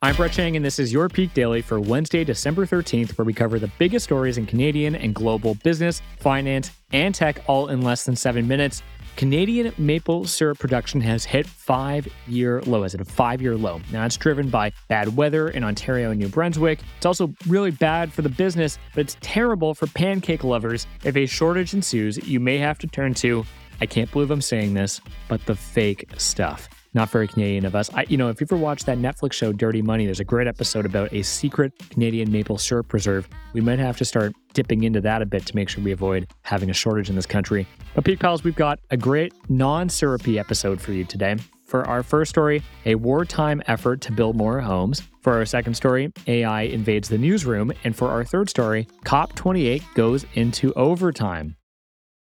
[0.00, 3.32] I'm Brett Chang, and this is your Peak Daily for Wednesday, December 13th, where we
[3.32, 8.04] cover the biggest stories in Canadian and global business, finance, and tech all in less
[8.04, 8.84] than seven minutes.
[9.16, 12.84] Canadian maple syrup production has hit five year low.
[12.84, 13.80] Is it a five year low?
[13.90, 16.78] Now, it's driven by bad weather in Ontario and New Brunswick.
[16.96, 20.86] It's also really bad for the business, but it's terrible for pancake lovers.
[21.02, 23.44] If a shortage ensues, you may have to turn to,
[23.80, 27.92] I can't believe I'm saying this, but the fake stuff not very Canadian of us.
[27.94, 30.46] I, you know, if you've ever watched that Netflix show Dirty Money, there's a great
[30.46, 33.28] episode about a secret Canadian maple syrup preserve.
[33.52, 36.26] We might have to start dipping into that a bit to make sure we avoid
[36.42, 37.66] having a shortage in this country.
[37.94, 41.36] But Peak Pals, we've got a great non-syrupy episode for you today.
[41.64, 45.02] For our first story, a wartime effort to build more homes.
[45.20, 47.72] For our second story, AI invades the newsroom.
[47.84, 51.56] And for our third story, COP28 goes into overtime.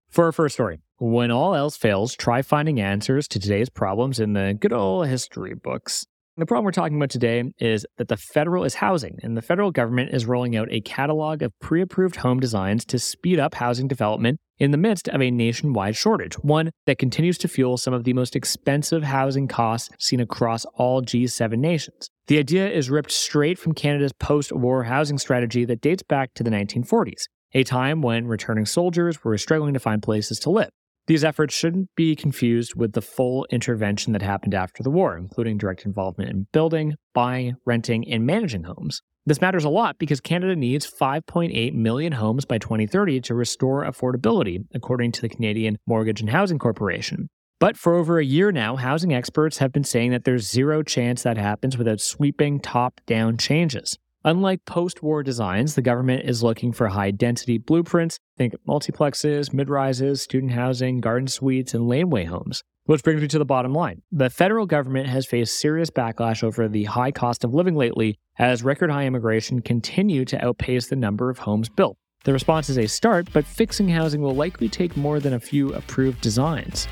[0.09, 4.33] For our first story, when all else fails, try finding answers to today's problems in
[4.33, 6.05] the good old history books.
[6.38, 9.72] The problem we're talking about today is that the federal is housing, and the federal
[9.72, 13.88] government is rolling out a catalog of pre approved home designs to speed up housing
[13.88, 18.03] development in the midst of a nationwide shortage, one that continues to fuel some of
[18.03, 22.09] the most expensive housing costs seen across all G7 nations.
[22.27, 26.44] The idea is ripped straight from Canada's post war housing strategy that dates back to
[26.44, 30.69] the 1940s, a time when returning soldiers were struggling to find places to live.
[31.08, 35.58] These efforts shouldn't be confused with the full intervention that happened after the war, including
[35.58, 39.02] direct involvement in building, buying, renting, and managing homes.
[39.25, 44.66] This matters a lot because Canada needs 5.8 million homes by 2030 to restore affordability,
[44.73, 47.30] according to the Canadian Mortgage and Housing Corporation.
[47.59, 51.23] But for over a year now, housing experts have been saying that there's zero chance
[51.23, 53.97] that happens without sweeping top down changes.
[54.28, 58.20] Unlike post war designs, the government is looking for high density blueprints.
[58.38, 62.61] Think multiplexes, mid rises, student housing, garden suites, and laneway homes.
[62.84, 64.02] Which brings me to the bottom line.
[64.11, 68.64] The federal government has faced serious backlash over the high cost of living lately as
[68.64, 71.95] record high immigration continue to outpace the number of homes built.
[72.25, 75.74] The response is a start, but fixing housing will likely take more than a few
[75.74, 76.85] approved designs.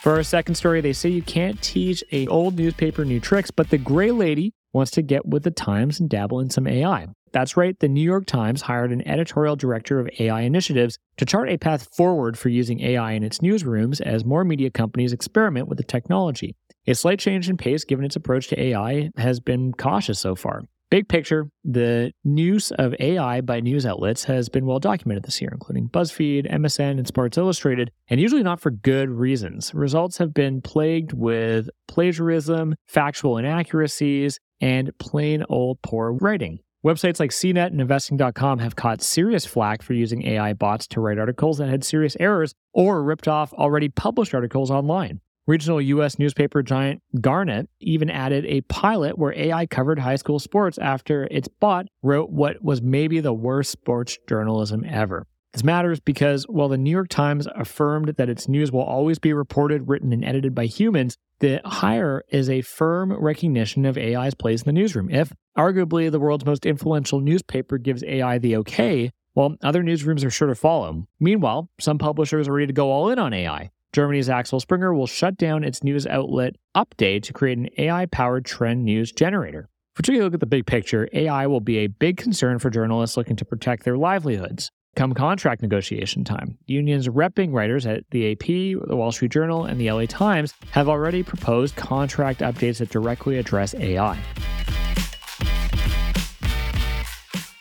[0.00, 3.68] For our second story, they say you can't teach a old newspaper new tricks, but
[3.68, 7.08] the gray lady wants to get with the times and dabble in some AI.
[7.32, 11.50] That's right, the New York Times hired an editorial director of AI initiatives to chart
[11.50, 15.76] a path forward for using AI in its newsrooms as more media companies experiment with
[15.76, 16.56] the technology.
[16.86, 20.62] A slight change in pace given its approach to AI has been cautious so far.
[20.90, 25.50] Big picture, the use of AI by news outlets has been well documented this year,
[25.52, 29.72] including BuzzFeed, MSN, and Sports Illustrated, and usually not for good reasons.
[29.72, 36.58] Results have been plagued with plagiarism, factual inaccuracies, and plain old poor writing.
[36.84, 41.20] Websites like CNET and Investing.com have caught serious flack for using AI bots to write
[41.20, 45.20] articles that had serious errors or ripped off already published articles online.
[45.50, 46.16] Regional U.S.
[46.16, 51.48] newspaper giant Gannett even added a pilot where AI covered high school sports after its
[51.48, 55.26] bot wrote what was maybe the worst sports journalism ever.
[55.52, 59.32] This matters because while the New York Times affirmed that its news will always be
[59.32, 64.62] reported, written, and edited by humans, the hire is a firm recognition of AI's place
[64.62, 65.10] in the newsroom.
[65.10, 70.30] If, arguably, the world's most influential newspaper gives AI the okay, well, other newsrooms are
[70.30, 71.08] sure to follow.
[71.18, 73.72] Meanwhile, some publishers are ready to go all in on AI.
[73.92, 78.44] Germany's Axel Springer will shut down its news outlet Upday to create an AI powered
[78.44, 79.68] trend news generator.
[79.94, 82.60] If we take a look at the big picture, AI will be a big concern
[82.60, 84.70] for journalists looking to protect their livelihoods.
[84.94, 89.80] Come contract negotiation time, unions repping writers at the AP, the Wall Street Journal, and
[89.80, 94.18] the LA Times have already proposed contract updates that directly address AI.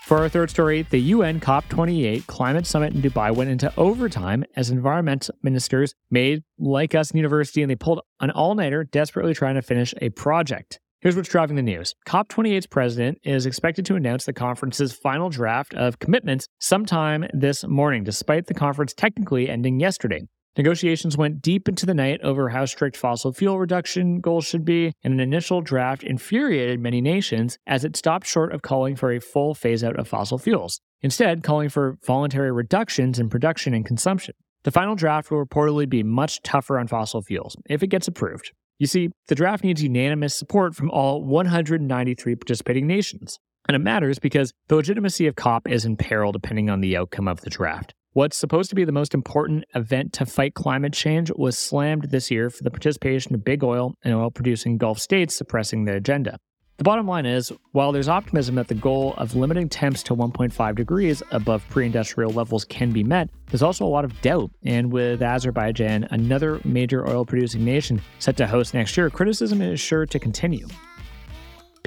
[0.09, 4.72] For our third story, the UN COP28 climate summit in Dubai went into overtime as
[4.72, 9.53] environmental ministers made like us in university and they pulled an all nighter, desperately trying
[9.53, 10.80] to finish a project.
[11.00, 15.75] Here's what's driving the news COP28's president is expected to announce the conference's final draft
[15.75, 20.24] of commitments sometime this morning, despite the conference technically ending yesterday.
[20.59, 24.92] Negotiations went deep into the night over how strict fossil fuel reduction goals should be,
[25.01, 29.22] and an initial draft infuriated many nations as it stopped short of calling for a
[29.22, 34.36] full phase out of fossil fuels, instead, calling for voluntary reductions in production and consumption.
[34.63, 38.51] The final draft will reportedly be much tougher on fossil fuels if it gets approved.
[38.80, 43.39] You see, the draft needs unanimous support from all 193 participating nations.
[43.69, 47.30] And it matters because the legitimacy of COP is in peril depending on the outcome
[47.30, 47.94] of the draft.
[48.13, 52.31] What's supposed to be the most important event to fight climate change was slammed this
[52.31, 56.39] year for the participation of big oil and oil producing Gulf states suppressing the agenda.
[56.77, 60.75] The bottom line is while there's optimism that the goal of limiting temps to 1.5
[60.75, 64.50] degrees above pre industrial levels can be met, there's also a lot of doubt.
[64.63, 69.79] And with Azerbaijan, another major oil producing nation, set to host next year, criticism is
[69.79, 70.67] sure to continue.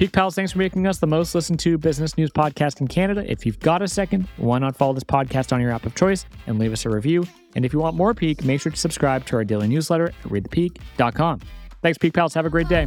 [0.03, 3.23] Peak Pals, thanks for making us the most listened to business news podcast in Canada.
[3.25, 6.25] If you've got a second, why not follow this podcast on your app of choice
[6.45, 7.25] and leave us a review?
[7.55, 10.23] And if you want more Peak, make sure to subscribe to our daily newsletter at
[10.25, 11.39] readthepeak.com.
[11.81, 12.33] Thanks, Peak Pals.
[12.33, 12.85] Have a great day.